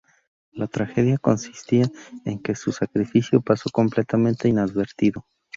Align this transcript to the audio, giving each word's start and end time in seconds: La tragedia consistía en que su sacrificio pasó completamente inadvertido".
La 0.51 0.65
tragedia 0.65 1.19
consistía 1.19 1.85
en 2.25 2.39
que 2.39 2.55
su 2.55 2.71
sacrificio 2.71 3.39
pasó 3.39 3.69
completamente 3.69 4.49
inadvertido". 4.49 5.27